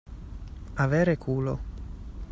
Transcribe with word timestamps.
Avere 0.85 1.15
culo. 1.17 1.55